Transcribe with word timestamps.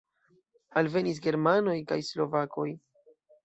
Alvenis 0.81 1.21
germanoj 1.27 1.77
kaj 1.95 2.01
slovakoj. 2.11 2.69